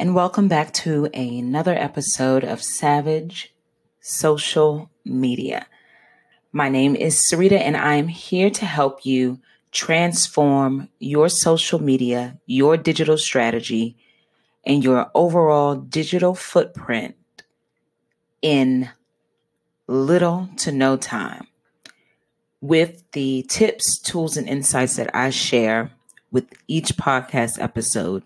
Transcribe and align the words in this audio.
and 0.00 0.14
welcome 0.14 0.46
back 0.46 0.72
to 0.72 1.06
another 1.12 1.74
episode 1.74 2.44
of 2.44 2.62
Savage 2.62 3.52
Social 4.00 4.88
Media. 5.04 5.66
My 6.52 6.68
name 6.68 6.94
is 6.94 7.16
Sarita, 7.16 7.58
and 7.58 7.76
I'm 7.76 8.06
here 8.06 8.48
to 8.48 8.64
help 8.64 9.04
you 9.04 9.40
transform 9.72 10.88
your 11.00 11.28
social 11.28 11.82
media, 11.82 12.38
your 12.46 12.76
digital 12.76 13.18
strategy, 13.18 13.96
and 14.64 14.84
your 14.84 15.10
overall 15.16 15.74
digital 15.74 16.36
footprint 16.36 17.16
in 18.40 18.90
little 19.88 20.48
to 20.58 20.70
no 20.70 20.96
time 20.96 21.48
with 22.60 23.02
the 23.10 23.44
tips, 23.48 23.98
tools, 23.98 24.36
and 24.36 24.48
insights 24.48 24.94
that 24.94 25.12
I 25.12 25.30
share 25.30 25.90
with 26.30 26.46
each 26.68 26.96
podcast 26.96 27.60
episode. 27.60 28.22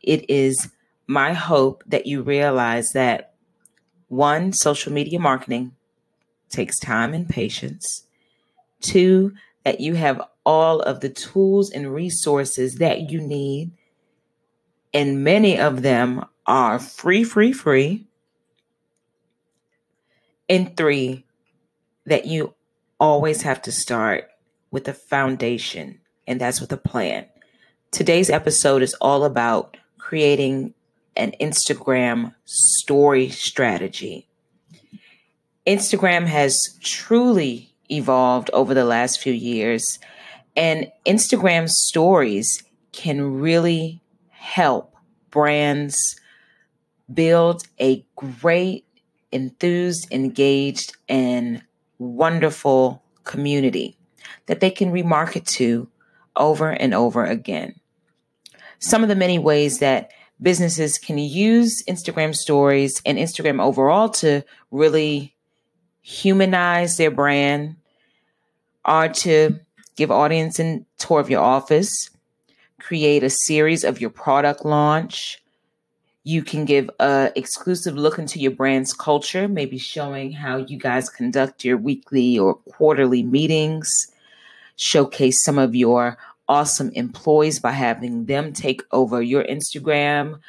It 0.00 0.30
is 0.30 0.68
my 1.08 1.32
hope 1.32 1.82
that 1.86 2.06
you 2.06 2.22
realize 2.22 2.92
that 2.92 3.32
one, 4.08 4.52
social 4.52 4.92
media 4.92 5.18
marketing 5.18 5.74
takes 6.50 6.78
time 6.78 7.14
and 7.14 7.28
patience. 7.28 8.04
Two, 8.80 9.32
that 9.64 9.80
you 9.80 9.94
have 9.94 10.22
all 10.44 10.80
of 10.80 11.00
the 11.00 11.08
tools 11.08 11.70
and 11.70 11.92
resources 11.92 12.76
that 12.76 13.10
you 13.10 13.20
need. 13.20 13.70
And 14.94 15.24
many 15.24 15.58
of 15.58 15.82
them 15.82 16.24
are 16.46 16.78
free, 16.78 17.24
free, 17.24 17.52
free. 17.52 18.06
And 20.48 20.76
three, 20.76 21.24
that 22.06 22.26
you 22.26 22.54
always 23.00 23.42
have 23.42 23.62
to 23.62 23.72
start 23.72 24.28
with 24.70 24.88
a 24.88 24.94
foundation, 24.94 26.00
and 26.26 26.40
that's 26.40 26.60
with 26.60 26.72
a 26.72 26.76
plan. 26.76 27.26
Today's 27.90 28.30
episode 28.30 28.82
is 28.82 28.94
all 28.94 29.24
about 29.24 29.76
creating 29.98 30.74
an 31.18 31.34
Instagram 31.40 32.34
story 32.44 33.28
strategy. 33.28 34.28
Instagram 35.66 36.26
has 36.26 36.78
truly 36.80 37.74
evolved 37.90 38.50
over 38.54 38.72
the 38.72 38.84
last 38.84 39.20
few 39.20 39.32
years, 39.32 39.98
and 40.56 40.90
Instagram 41.04 41.68
stories 41.68 42.62
can 42.92 43.40
really 43.40 44.00
help 44.30 44.94
brands 45.30 45.98
build 47.12 47.64
a 47.80 48.04
great, 48.16 48.86
enthused, 49.32 50.10
engaged, 50.10 50.96
and 51.08 51.62
wonderful 51.98 53.02
community 53.24 53.98
that 54.46 54.60
they 54.60 54.70
can 54.70 54.92
remarket 54.92 55.44
to 55.46 55.88
over 56.36 56.70
and 56.70 56.94
over 56.94 57.24
again. 57.24 57.74
Some 58.78 59.02
of 59.02 59.08
the 59.08 59.16
many 59.16 59.38
ways 59.38 59.80
that 59.80 60.12
businesses 60.40 60.98
can 60.98 61.18
use 61.18 61.82
Instagram 61.88 62.34
stories 62.34 63.02
and 63.04 63.18
Instagram 63.18 63.60
overall 63.62 64.08
to 64.08 64.42
really 64.70 65.34
humanize 66.02 66.96
their 66.96 67.10
brand 67.10 67.76
are 68.84 69.08
to 69.08 69.58
give 69.96 70.10
audience 70.10 70.58
a 70.58 70.80
tour 70.96 71.20
of 71.20 71.28
your 71.28 71.42
office, 71.42 72.10
create 72.80 73.22
a 73.22 73.30
series 73.30 73.84
of 73.84 74.00
your 74.00 74.10
product 74.10 74.64
launch. 74.64 75.42
You 76.24 76.42
can 76.42 76.64
give 76.64 76.88
a 77.00 77.32
exclusive 77.36 77.96
look 77.96 78.18
into 78.18 78.38
your 78.38 78.52
brand's 78.52 78.92
culture, 78.92 79.48
maybe 79.48 79.78
showing 79.78 80.32
how 80.32 80.58
you 80.58 80.78
guys 80.78 81.10
conduct 81.10 81.64
your 81.64 81.76
weekly 81.76 82.38
or 82.38 82.54
quarterly 82.54 83.22
meetings, 83.22 83.90
showcase 84.76 85.42
some 85.42 85.58
of 85.58 85.74
your 85.74 86.16
awesome 86.48 86.90
employees 86.94 87.60
by 87.60 87.72
having 87.72 88.26
them 88.26 88.52
take 88.52 88.82
over 88.90 89.20
your 89.20 89.44
Instagram 89.44 90.40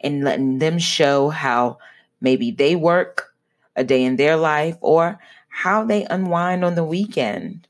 and 0.00 0.24
letting 0.24 0.58
them 0.58 0.78
show 0.78 1.28
how 1.28 1.78
maybe 2.20 2.50
they 2.50 2.76
work 2.76 3.34
a 3.76 3.84
day 3.84 4.04
in 4.04 4.16
their 4.16 4.36
life 4.36 4.76
or 4.80 5.18
how 5.48 5.84
they 5.84 6.04
unwind 6.04 6.64
on 6.64 6.74
the 6.74 6.84
weekend. 6.84 7.66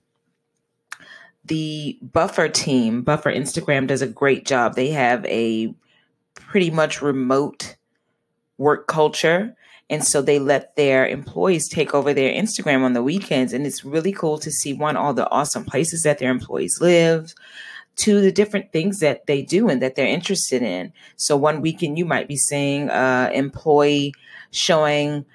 The 1.44 1.98
Buffer 2.00 2.48
team, 2.48 3.02
Buffer 3.02 3.32
Instagram, 3.32 3.86
does 3.86 4.02
a 4.02 4.06
great 4.06 4.46
job. 4.46 4.74
They 4.74 4.90
have 4.90 5.24
a 5.26 5.74
pretty 6.34 6.70
much 6.70 7.02
remote 7.02 7.76
work 8.58 8.86
culture. 8.86 9.56
And 9.90 10.04
so 10.04 10.22
they 10.22 10.38
let 10.38 10.76
their 10.76 11.06
employees 11.06 11.68
take 11.68 11.94
over 11.94 12.14
their 12.14 12.32
Instagram 12.32 12.82
on 12.82 12.94
the 12.94 13.02
weekends. 13.02 13.52
And 13.52 13.66
it's 13.66 13.84
really 13.84 14.12
cool 14.12 14.38
to 14.38 14.50
see 14.50 14.72
one, 14.72 14.96
all 14.96 15.12
the 15.12 15.28
awesome 15.28 15.64
places 15.64 16.04
that 16.04 16.18
their 16.18 16.30
employees 16.30 16.80
live, 16.80 17.34
to 17.96 18.20
the 18.20 18.32
different 18.32 18.72
things 18.72 19.00
that 19.00 19.26
they 19.26 19.42
do 19.42 19.68
and 19.68 19.82
that 19.82 19.96
they're 19.96 20.06
interested 20.06 20.62
in. 20.62 20.92
So 21.16 21.36
one 21.36 21.60
weekend 21.60 21.98
you 21.98 22.06
might 22.06 22.28
be 22.28 22.36
seeing 22.36 22.88
uh 22.88 23.30
employee 23.34 24.14
showing 24.52 25.26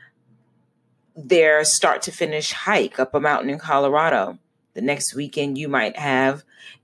their 1.16 1.64
start 1.64 2.02
to 2.04 2.12
finish 2.12 2.52
hike 2.52 2.98
up 3.00 3.14
a 3.14 3.20
mountain 3.20 3.50
in 3.50 3.60
Colorado. 3.60 4.40
The 4.74 4.82
next 4.82 5.14
weekend 5.16 5.58
you 5.58 5.68
might 5.68 5.98
have 5.98 6.44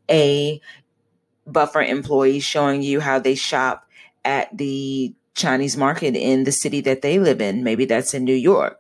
a 0.09 0.61
buffer 1.47 1.81
employee 1.81 2.41
showing 2.41 2.83
you 2.83 2.99
how 2.99 3.19
they 3.19 3.35
shop 3.35 3.87
at 4.23 4.55
the 4.55 5.15
Chinese 5.41 5.75
market 5.75 6.15
in 6.15 6.43
the 6.43 6.51
city 6.51 6.81
that 6.81 7.01
they 7.01 7.19
live 7.19 7.41
in. 7.41 7.63
Maybe 7.63 7.85
that's 7.85 8.13
in 8.13 8.23
New 8.23 8.35
York. 8.35 8.79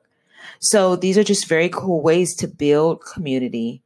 So 0.59 0.95
these 0.95 1.17
are 1.17 1.23
just 1.23 1.47
very 1.47 1.69
cool 1.69 2.01
ways 2.01 2.35
to 2.35 2.47
build 2.47 3.03
community 3.03 3.81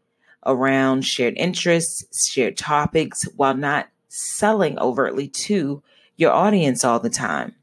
around 0.45 1.05
shared 1.05 1.35
interests, 1.37 2.27
shared 2.29 2.57
topics, 2.57 3.23
while 3.35 3.55
not 3.55 3.87
selling 4.09 4.77
overtly 4.79 5.27
to 5.27 5.81
your 6.17 6.31
audience 6.31 6.83
all 6.83 6.99
the 6.99 7.09
time. 7.09 7.55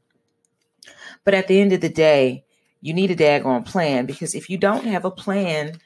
But 1.23 1.33
at 1.33 1.47
the 1.47 1.61
end 1.61 1.73
of 1.73 1.81
the 1.81 1.89
day, 1.89 2.43
you 2.81 2.93
need 2.93 3.11
a 3.11 3.15
daggone 3.15 3.65
plan 3.65 4.05
because 4.05 4.35
if 4.35 4.49
you 4.49 4.57
don't 4.57 4.85
have 4.85 5.05
a 5.05 5.11
plan, 5.11 5.79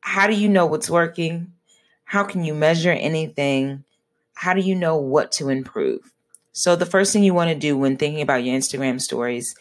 how 0.00 0.26
do 0.26 0.34
you 0.34 0.48
know 0.48 0.66
what's 0.66 0.88
working? 0.88 1.52
How 2.04 2.24
can 2.24 2.44
you 2.44 2.54
measure 2.54 2.92
anything? 2.92 3.84
How 4.34 4.54
do 4.54 4.60
you 4.60 4.74
know 4.74 4.96
what 4.96 5.32
to 5.32 5.48
improve? 5.48 6.12
So, 6.58 6.74
the 6.74 6.86
first 6.86 7.12
thing 7.12 7.22
you 7.22 7.34
want 7.34 7.50
to 7.50 7.54
do 7.54 7.76
when 7.76 7.98
thinking 7.98 8.22
about 8.22 8.42
your 8.42 8.58
Instagram 8.58 8.98
stories 8.98 9.54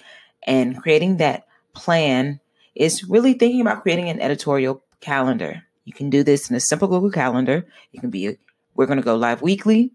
and 0.43 0.81
creating 0.81 1.17
that 1.17 1.45
plan 1.73 2.39
is 2.73 3.03
really 3.03 3.33
thinking 3.33 3.59
about 3.59 3.81
creating 3.81 4.07
an 4.07 4.21
editorial 4.21 4.81
calendar. 5.01 5.61
You 5.83 5.91
can 5.91 6.09
do 6.09 6.23
this 6.23 6.49
in 6.49 6.55
a 6.55 6.61
simple 6.61 6.87
Google 6.87 7.11
Calendar. 7.11 7.67
It 7.91 7.99
can 7.99 8.11
be, 8.11 8.37
we're 8.75 8.85
going 8.85 8.95
to 8.95 9.03
go 9.03 9.17
live 9.17 9.41
weekly, 9.41 9.91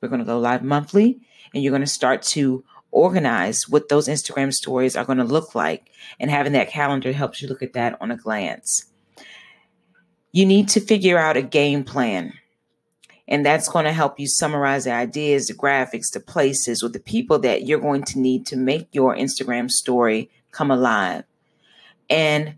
we're 0.00 0.08
going 0.08 0.20
to 0.20 0.24
go 0.24 0.38
live 0.38 0.64
monthly, 0.64 1.20
and 1.52 1.62
you're 1.62 1.72
going 1.72 1.82
to 1.82 1.86
start 1.86 2.22
to 2.22 2.64
organize 2.90 3.68
what 3.68 3.90
those 3.90 4.08
Instagram 4.08 4.50
stories 4.50 4.96
are 4.96 5.04
going 5.04 5.18
to 5.18 5.24
look 5.24 5.54
like. 5.54 5.90
And 6.18 6.30
having 6.30 6.54
that 6.54 6.70
calendar 6.70 7.12
helps 7.12 7.42
you 7.42 7.48
look 7.48 7.62
at 7.62 7.74
that 7.74 7.98
on 8.00 8.10
a 8.10 8.16
glance. 8.16 8.86
You 10.32 10.46
need 10.46 10.70
to 10.70 10.80
figure 10.80 11.18
out 11.18 11.36
a 11.36 11.42
game 11.42 11.84
plan. 11.84 12.32
And 13.30 13.46
that's 13.46 13.68
going 13.68 13.84
to 13.84 13.92
help 13.92 14.18
you 14.18 14.26
summarize 14.26 14.84
the 14.84 14.92
ideas, 14.92 15.46
the 15.46 15.54
graphics, 15.54 16.12
the 16.12 16.18
places, 16.18 16.82
or 16.82 16.88
the 16.88 16.98
people 16.98 17.38
that 17.38 17.64
you're 17.64 17.80
going 17.80 18.02
to 18.04 18.18
need 18.18 18.44
to 18.46 18.56
make 18.56 18.88
your 18.92 19.14
Instagram 19.14 19.70
story 19.70 20.28
come 20.50 20.72
alive. 20.72 21.22
And 22.10 22.56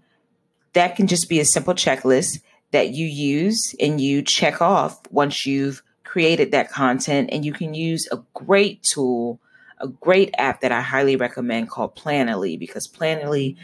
that 0.73 0.97
can 0.97 1.07
just 1.07 1.29
be 1.29 1.41
a 1.41 1.45
simple 1.45 1.75
checklist 1.75 2.41
that 2.71 2.91
you 2.95 3.07
use 3.07 3.75
and 3.79 4.01
you 4.01 4.23
check 4.23 4.63
off 4.63 4.99
once 5.11 5.45
you've 5.45 5.83
created 6.05 6.53
that 6.53 6.71
content. 6.71 7.29
And 7.31 7.45
you 7.45 7.53
can 7.53 7.75
use 7.75 8.09
a 8.11 8.23
great 8.33 8.83
tool, 8.83 9.39
a 9.79 9.89
great 9.89 10.35
app 10.39 10.63
that 10.63 10.73
I 10.73 10.81
highly 10.81 11.17
recommend 11.17 11.69
called 11.69 11.97
Planoly 11.97 12.59
because 12.59 12.89
Planoly 12.89 13.57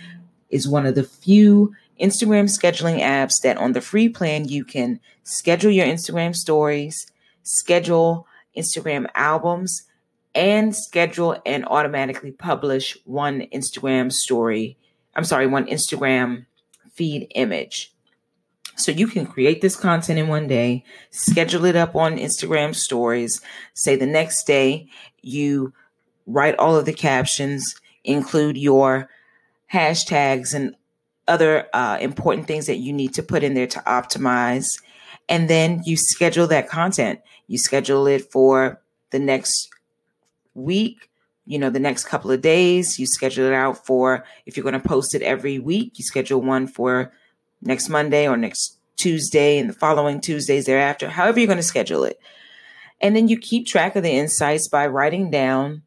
is 0.51 0.69
one 0.69 0.85
of 0.85 0.95
the 0.95 1.05
few 1.05 1.75
Instagram 2.01 2.45
scheduling 2.45 3.01
apps 3.01 3.41
that 3.43 3.57
on 3.57 3.73
the 3.73 3.81
free 3.81 4.09
plan 4.09 4.49
you 4.49 4.65
can 4.65 5.01
schedule 5.25 5.71
your 5.71 5.87
Instagram 5.87 6.35
stories, 6.35 7.07
schedule 7.43 8.27
Instagram 8.57 9.07
albums, 9.15 9.85
and 10.35 10.75
schedule 10.75 11.41
and 11.45 11.65
automatically 11.67 12.31
publish 12.31 12.97
one 13.05 13.43
Instagram 13.53 14.12
story. 14.12 14.77
I'm 15.15 15.25
sorry, 15.25 15.47
one 15.47 15.67
Instagram 15.67 16.47
feed 16.93 17.31
image. 17.35 17.93
So 18.77 18.93
you 18.93 19.09
can 19.09 19.27
create 19.27 19.61
this 19.61 19.75
content 19.75 20.21
in 20.21 20.29
one 20.29 20.47
day, 20.47 20.85
schedule 21.11 21.65
it 21.65 21.75
up 21.75 21.97
on 21.97 22.17
Instagram 22.17 22.75
stories, 22.77 23.41
say 23.75 23.97
the 23.97 24.06
next 24.06 24.47
day 24.47 24.89
you 25.21 25.73
write 26.27 26.56
all 26.59 26.77
of 26.77 26.85
the 26.85 26.93
captions, 26.93 27.75
include 28.05 28.56
your 28.56 29.09
hashtags 29.73 30.55
and 30.55 30.77
other 31.29 31.69
uh, 31.73 31.99
important 32.01 32.47
things 32.47 32.67
that 32.67 32.79
you 32.79 32.93
need 32.93 33.15
to 33.15 33.23
put 33.23 33.43
in 33.43 33.55
there 33.55 33.67
to 33.67 33.81
optimize. 33.81 34.81
And 35.29 35.49
then 35.49 35.83
you 35.85 35.97
schedule 35.97 36.47
that 36.49 36.69
content. 36.69 37.21
You 37.47 37.59
schedule 37.59 38.07
it 38.07 38.31
for 38.33 38.81
the 39.11 39.19
next 39.19 39.69
week, 40.55 41.11
you 41.47 41.59
know, 41.59 41.71
the 41.71 41.79
next 41.79 42.05
couple 42.07 42.31
of 42.31 42.41
days. 42.41 42.99
You 42.99 43.07
schedule 43.07 43.47
it 43.47 43.53
out 43.53 43.87
for 43.87 44.25
if 44.47 44.57
you're 44.57 44.65
going 44.65 44.81
to 44.81 44.89
post 44.89 45.15
it 45.15 45.23
every 45.23 45.59
week, 45.59 45.99
you 45.99 46.05
schedule 46.05 46.41
one 46.41 46.67
for 46.67 47.13
next 47.63 47.89
Monday 47.89 48.29
or 48.29 48.37
next 48.37 48.79
Tuesday 48.97 49.59
and 49.59 49.71
the 49.71 49.75
following 49.75 50.21
Tuesdays 50.21 50.67
thereafter, 50.67 51.09
however 51.09 51.39
you're 51.39 51.47
going 51.47 51.57
to 51.57 51.63
schedule 51.63 52.05
it. 52.05 52.19
And 53.01 53.15
then 53.15 53.29
you 53.29 53.39
keep 53.39 53.67
track 53.67 53.95
of 53.97 54.03
the 54.03 54.11
insights 54.11 54.69
by 54.69 54.87
writing 54.89 55.31
down 55.31 55.83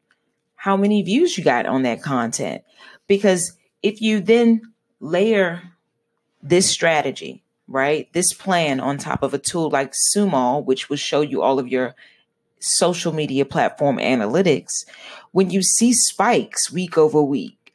how 0.56 0.76
many 0.76 1.02
views 1.02 1.36
you 1.36 1.44
got 1.44 1.66
on 1.66 1.82
that 1.82 2.02
content. 2.02 2.62
Because 3.06 3.52
if 3.82 4.00
you 4.00 4.20
then 4.20 4.71
layer 5.02 5.60
this 6.42 6.70
strategy, 6.70 7.42
right, 7.68 8.10
this 8.14 8.32
plan 8.32 8.80
on 8.80 8.96
top 8.96 9.22
of 9.22 9.34
a 9.34 9.38
tool 9.38 9.68
like 9.68 9.92
SumAll, 9.92 10.64
which 10.64 10.88
will 10.88 10.96
show 10.96 11.20
you 11.20 11.42
all 11.42 11.58
of 11.58 11.68
your 11.68 11.94
social 12.60 13.12
media 13.12 13.44
platform 13.44 13.98
analytics, 13.98 14.86
when 15.32 15.50
you 15.50 15.62
see 15.62 15.92
spikes 15.92 16.72
week 16.72 16.96
over 16.96 17.20
week 17.20 17.74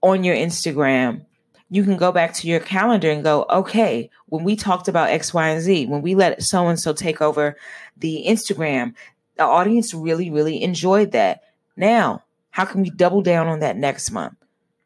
on 0.00 0.24
your 0.24 0.34
Instagram, 0.34 1.24
you 1.68 1.84
can 1.84 1.96
go 1.96 2.10
back 2.10 2.34
to 2.34 2.48
your 2.48 2.60
calendar 2.60 3.10
and 3.10 3.22
go, 3.22 3.46
okay, 3.50 4.10
when 4.26 4.44
we 4.44 4.56
talked 4.56 4.88
about 4.88 5.10
X, 5.10 5.32
Y, 5.32 5.48
and 5.48 5.62
Z, 5.62 5.86
when 5.86 6.02
we 6.02 6.14
let 6.14 6.42
so 6.42 6.68
and 6.68 6.80
so 6.80 6.92
take 6.92 7.20
over 7.20 7.56
the 7.98 8.24
Instagram, 8.26 8.94
the 9.36 9.44
audience 9.44 9.94
really, 9.94 10.30
really 10.30 10.62
enjoyed 10.62 11.12
that. 11.12 11.44
Now, 11.76 12.24
how 12.50 12.64
can 12.64 12.82
we 12.82 12.90
double 12.90 13.22
down 13.22 13.46
on 13.48 13.60
that 13.60 13.76
next 13.76 14.10
month? 14.10 14.36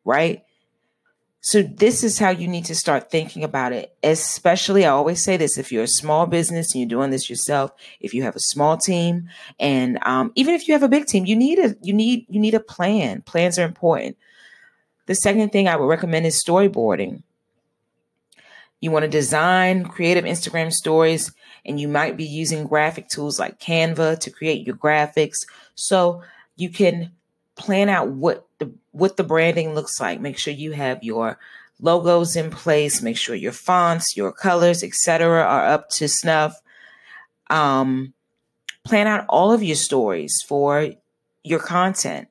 Right? 0.04 0.44
So, 1.46 1.62
this 1.62 2.02
is 2.02 2.18
how 2.18 2.30
you 2.30 2.48
need 2.48 2.64
to 2.64 2.74
start 2.74 3.08
thinking 3.08 3.44
about 3.44 3.72
it. 3.72 3.96
Especially, 4.02 4.84
I 4.84 4.88
always 4.88 5.22
say 5.22 5.36
this 5.36 5.56
if 5.56 5.70
you're 5.70 5.84
a 5.84 5.86
small 5.86 6.26
business 6.26 6.74
and 6.74 6.80
you're 6.80 6.88
doing 6.88 7.12
this 7.12 7.30
yourself, 7.30 7.70
if 8.00 8.12
you 8.12 8.24
have 8.24 8.34
a 8.34 8.40
small 8.40 8.76
team, 8.76 9.28
and 9.60 10.00
um, 10.02 10.32
even 10.34 10.56
if 10.56 10.66
you 10.66 10.74
have 10.74 10.82
a 10.82 10.88
big 10.88 11.06
team, 11.06 11.24
you 11.24 11.36
need 11.36 11.60
a 11.60 11.76
you 11.80 11.92
need 11.92 12.26
you 12.28 12.40
need 12.40 12.54
a 12.54 12.58
plan. 12.58 13.22
Plans 13.22 13.60
are 13.60 13.64
important. 13.64 14.16
The 15.06 15.14
second 15.14 15.52
thing 15.52 15.68
I 15.68 15.76
would 15.76 15.86
recommend 15.86 16.26
is 16.26 16.42
storyboarding. 16.42 17.22
You 18.80 18.90
want 18.90 19.04
to 19.04 19.08
design 19.08 19.84
creative 19.84 20.24
Instagram 20.24 20.72
stories, 20.72 21.32
and 21.64 21.78
you 21.78 21.86
might 21.86 22.16
be 22.16 22.24
using 22.24 22.66
graphic 22.66 23.08
tools 23.08 23.38
like 23.38 23.60
Canva 23.60 24.18
to 24.18 24.30
create 24.32 24.66
your 24.66 24.74
graphics. 24.74 25.46
So 25.76 26.24
you 26.56 26.70
can 26.70 27.12
plan 27.54 27.88
out 27.88 28.08
what 28.08 28.45
the 28.58 28.72
what 28.92 29.16
the 29.16 29.24
branding 29.24 29.74
looks 29.74 30.00
like. 30.00 30.20
Make 30.20 30.38
sure 30.38 30.52
you 30.52 30.72
have 30.72 31.02
your 31.02 31.38
logos 31.80 32.36
in 32.36 32.50
place. 32.50 33.02
Make 33.02 33.16
sure 33.16 33.34
your 33.34 33.52
fonts, 33.52 34.16
your 34.16 34.32
colors, 34.32 34.82
etc., 34.82 35.42
are 35.42 35.66
up 35.66 35.90
to 35.90 36.08
snuff. 36.08 36.60
Um, 37.48 38.14
plan 38.84 39.06
out 39.06 39.26
all 39.28 39.52
of 39.52 39.62
your 39.62 39.76
stories 39.76 40.42
for 40.46 40.90
your 41.42 41.60
content. 41.60 42.28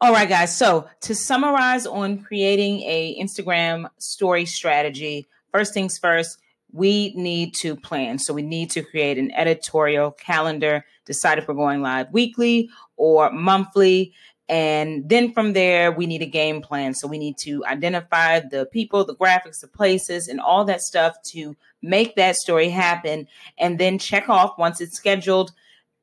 All 0.00 0.12
right, 0.12 0.28
guys. 0.28 0.56
So 0.56 0.88
to 1.00 1.14
summarize 1.16 1.84
on 1.84 2.22
creating 2.22 2.82
a 2.82 3.18
Instagram 3.20 3.90
story 3.98 4.46
strategy, 4.46 5.26
first 5.50 5.74
things 5.74 5.98
first, 5.98 6.38
we 6.70 7.12
need 7.16 7.52
to 7.54 7.74
plan. 7.74 8.20
So 8.20 8.32
we 8.32 8.42
need 8.42 8.70
to 8.70 8.82
create 8.84 9.18
an 9.18 9.32
editorial 9.32 10.12
calendar, 10.12 10.84
decide 11.04 11.38
if 11.38 11.48
we're 11.48 11.54
going 11.54 11.82
live 11.82 12.12
weekly 12.12 12.70
or 12.96 13.32
monthly. 13.32 14.14
And 14.48 15.08
then 15.08 15.32
from 15.32 15.52
there, 15.52 15.90
we 15.90 16.06
need 16.06 16.22
a 16.22 16.26
game 16.26 16.62
plan. 16.62 16.94
So 16.94 17.08
we 17.08 17.18
need 17.18 17.36
to 17.38 17.64
identify 17.64 18.38
the 18.38 18.66
people, 18.66 19.04
the 19.04 19.16
graphics, 19.16 19.62
the 19.62 19.66
places, 19.66 20.28
and 20.28 20.40
all 20.40 20.64
that 20.66 20.80
stuff 20.80 21.20
to 21.32 21.56
make 21.82 22.14
that 22.14 22.36
story 22.36 22.68
happen. 22.68 23.26
And 23.58 23.80
then 23.80 23.98
check 23.98 24.28
off 24.28 24.58
once 24.58 24.80
it's 24.80 24.96
scheduled 24.96 25.50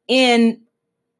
in 0.09 0.64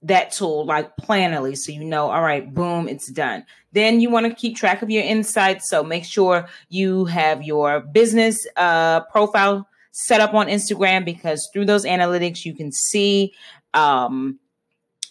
that 0.06 0.32
tool 0.32 0.66
like 0.66 0.96
Planoly 0.98 1.58
so 1.58 1.72
you 1.72 1.84
know, 1.84 2.10
all 2.10 2.22
right, 2.22 2.54
boom, 2.54 2.88
it's 2.88 3.12
done. 3.12 3.44
Then 3.74 4.00
you 4.00 4.10
want 4.10 4.28
to 4.28 4.34
keep 4.34 4.56
track 4.56 4.82
of 4.82 4.90
your 4.90 5.04
insights. 5.04 5.70
So 5.70 5.84
make 5.84 6.06
sure 6.06 6.48
you 6.70 7.06
have 7.06 7.44
your 7.44 7.82
business 7.82 8.46
uh, 8.56 9.02
profile 9.02 9.68
set 9.92 10.22
up 10.22 10.34
on 10.34 10.48
Instagram 10.48 11.04
because 11.06 11.50
through 11.52 11.66
those 11.66 11.86
analytics, 11.86 12.46
you 12.46 12.54
can 12.54 12.72
see 12.72 13.34
um, 13.74 14.40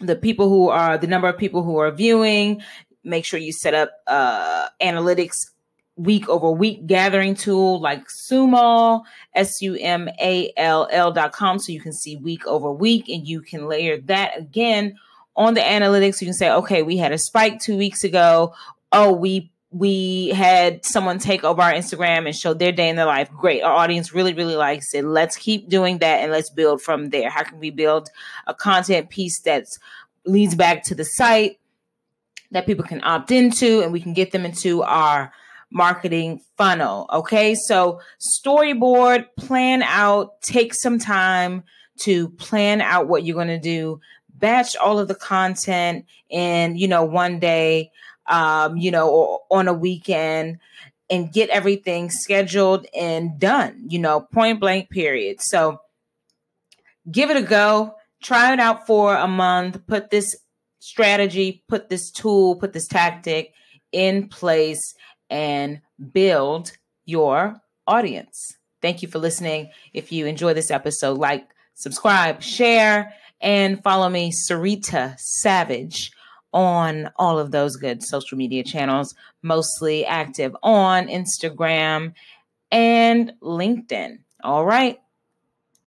the 0.00 0.16
people 0.16 0.48
who 0.48 0.68
are 0.68 0.96
the 0.96 1.06
number 1.06 1.28
of 1.28 1.36
people 1.36 1.62
who 1.62 1.76
are 1.78 1.90
viewing. 1.90 2.62
Make 3.02 3.24
sure 3.24 3.40
you 3.40 3.52
set 3.52 3.74
up 3.74 3.90
uh, 4.06 4.68
analytics 4.80 5.50
week 5.96 6.28
over 6.28 6.50
week 6.50 6.86
gathering 6.86 7.34
tool 7.34 7.80
like 7.80 8.08
SumAll, 8.08 9.02
S 9.34 9.62
U 9.62 9.76
M 9.80 10.08
A 10.20 10.52
L 10.56 10.88
L 10.90 11.12
dot 11.12 11.32
com. 11.32 11.58
So 11.58 11.72
you 11.72 11.80
can 11.80 11.92
see 11.92 12.16
week 12.16 12.46
over 12.46 12.72
week 12.72 13.08
and 13.08 13.26
you 13.26 13.40
can 13.40 13.68
layer 13.68 14.00
that 14.02 14.38
again 14.38 14.98
on 15.36 15.54
the 15.54 15.60
analytics. 15.60 16.20
You 16.20 16.26
can 16.26 16.34
say, 16.34 16.50
okay, 16.50 16.82
we 16.82 16.96
had 16.96 17.12
a 17.12 17.18
spike 17.18 17.60
two 17.60 17.76
weeks 17.76 18.04
ago. 18.04 18.54
Oh, 18.92 19.12
we 19.12 19.50
we 19.70 20.28
had 20.28 20.84
someone 20.84 21.18
take 21.18 21.42
over 21.42 21.60
our 21.60 21.72
Instagram 21.72 22.26
and 22.26 22.34
show 22.34 22.54
their 22.54 22.70
day 22.70 22.88
in 22.88 22.94
their 22.94 23.06
life. 23.06 23.28
Great. 23.32 23.62
Our 23.62 23.72
audience 23.72 24.14
really, 24.14 24.32
really 24.32 24.54
likes 24.54 24.94
it. 24.94 25.04
Let's 25.04 25.36
keep 25.36 25.68
doing 25.68 25.98
that 25.98 26.20
and 26.20 26.30
let's 26.30 26.50
build 26.50 26.80
from 26.80 27.10
there. 27.10 27.28
How 27.28 27.42
can 27.42 27.58
we 27.58 27.70
build 27.70 28.08
a 28.46 28.54
content 28.54 29.10
piece 29.10 29.40
that 29.40 29.66
leads 30.24 30.54
back 30.54 30.84
to 30.84 30.94
the 30.94 31.04
site 31.04 31.58
that 32.52 32.66
people 32.66 32.84
can 32.84 33.02
opt 33.02 33.32
into 33.32 33.80
and 33.80 33.92
we 33.92 34.00
can 34.00 34.12
get 34.12 34.30
them 34.30 34.44
into 34.46 34.82
our 34.84 35.32
marketing 35.74 36.40
funnel. 36.56 37.06
Okay. 37.12 37.54
So 37.54 38.00
storyboard, 38.20 39.26
plan 39.36 39.82
out, 39.82 40.40
take 40.40 40.72
some 40.72 40.98
time 40.98 41.64
to 42.00 42.28
plan 42.30 42.80
out 42.80 43.08
what 43.08 43.24
you're 43.24 43.34
going 43.34 43.48
to 43.48 43.58
do, 43.58 44.00
batch 44.30 44.76
all 44.76 44.98
of 44.98 45.08
the 45.08 45.14
content 45.14 46.06
in, 46.30 46.76
you 46.76 46.88
know, 46.88 47.04
one 47.04 47.40
day, 47.40 47.90
um, 48.28 48.76
you 48.76 48.90
know, 48.90 49.10
or 49.10 49.40
on 49.50 49.68
a 49.68 49.74
weekend 49.74 50.58
and 51.10 51.32
get 51.32 51.50
everything 51.50 52.08
scheduled 52.08 52.86
and 52.96 53.38
done, 53.38 53.84
you 53.88 53.98
know, 53.98 54.20
point 54.20 54.60
blank 54.60 54.90
period. 54.90 55.40
So 55.40 55.80
give 57.10 57.30
it 57.30 57.36
a 57.36 57.42
go, 57.42 57.96
try 58.22 58.52
it 58.52 58.60
out 58.60 58.86
for 58.86 59.14
a 59.14 59.28
month, 59.28 59.86
put 59.86 60.10
this 60.10 60.36
strategy, 60.78 61.64
put 61.68 61.88
this 61.88 62.10
tool, 62.12 62.56
put 62.56 62.72
this 62.72 62.86
tactic 62.86 63.52
in 63.92 64.28
place 64.28 64.94
and 65.34 65.80
build 66.12 66.70
your 67.06 67.60
audience. 67.88 68.56
Thank 68.80 69.02
you 69.02 69.08
for 69.08 69.18
listening. 69.18 69.70
If 69.92 70.12
you 70.12 70.26
enjoy 70.26 70.54
this 70.54 70.70
episode, 70.70 71.18
like, 71.18 71.48
subscribe, 71.74 72.40
share, 72.40 73.14
and 73.40 73.82
follow 73.82 74.08
me, 74.08 74.30
Sarita 74.30 75.18
Savage, 75.18 76.12
on 76.52 77.10
all 77.16 77.40
of 77.40 77.50
those 77.50 77.74
good 77.74 78.04
social 78.04 78.38
media 78.38 78.62
channels, 78.62 79.16
mostly 79.42 80.06
active 80.06 80.54
on 80.62 81.08
Instagram 81.08 82.14
and 82.70 83.32
LinkedIn. 83.42 84.18
All 84.44 84.64
right. 84.64 85.00